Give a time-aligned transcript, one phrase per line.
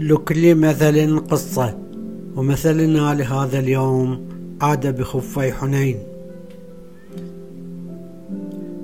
[0.00, 1.78] لكل مثل قصة
[2.36, 4.20] ومثلنا لهذا اليوم
[4.60, 5.96] عاد بخفي حنين.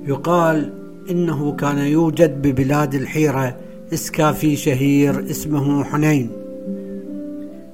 [0.07, 0.73] يقال
[1.11, 3.57] إنه كان يوجد ببلاد الحيرة
[3.93, 6.29] إسكافي شهير اسمه حنين.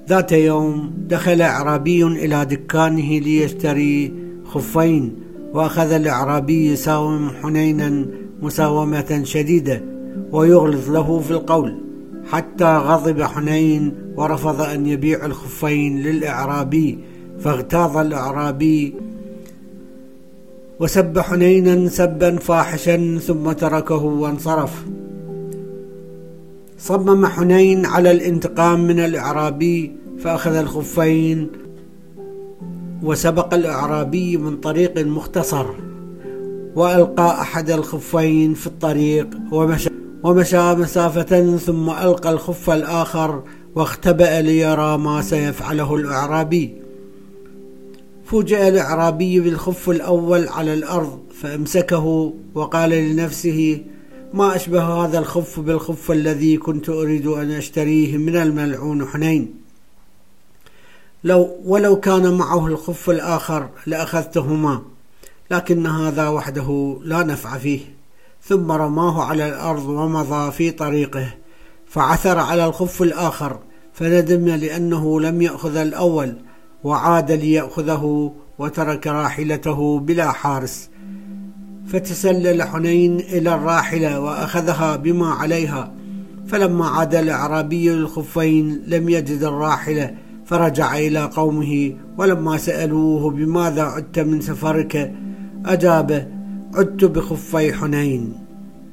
[0.09, 4.13] ذات يوم دخل أعرابي إلى دكانه ليشتري
[4.45, 5.15] خفين
[5.53, 8.05] وأخذ الأعرابي يساوم حنينا
[8.41, 9.81] مساومة شديدة
[10.31, 11.82] ويغلظ له في القول.
[12.31, 16.99] حتى غضب حنين ورفض أن يبيع الخفين للإعرابي
[17.39, 18.93] فاغتاظ الإعرابي.
[20.79, 24.85] وسب حنينا سبا فاحشا ثم تركه وانصرف.
[26.79, 31.49] صمم حنين على الانتقام من الإعرابي فأخذ الخفين.
[33.03, 35.65] وسبق الإعرابي من طريق مختصر
[36.75, 40.02] وألقى أحد الخفين في الطريق ومشى.
[40.23, 43.43] ومشى مسافة ثم ألقى الخف الآخر
[43.75, 46.73] واختبأ ليرى ما سيفعله الأعرابي.
[48.25, 53.81] فوجئ الأعرابي بالخف الأول على الأرض فأمسكه وقال لنفسه
[54.33, 59.53] ما أشبه هذا الخف بالخف الذي كنت أريد أن أشتريه من الملعون حنين.
[61.23, 64.81] لو ولو كان معه الخف الآخر لأخذتهما
[65.51, 68.02] لكن هذا وحده لا نفع فيه.
[68.45, 71.27] ثم رماه على الأرض ومضى في طريقه
[71.87, 73.59] فعثر على الخف الآخر
[73.93, 76.35] فندم لأنه لم يأخذ الأول
[76.83, 80.89] وعاد ليأخذه وترك راحلته بلا حارس.
[81.87, 85.93] فتسلل حنين إلى الراحلة وأخذها بما عليها
[86.47, 94.41] فلما عاد الأعرابي للخفين لم يجد الراحلة فرجع إلى قومه ولما سألوه بماذا عدت من
[94.41, 95.13] سفرك
[95.65, 96.32] أجاب
[96.73, 98.42] عدت بخفي حنين.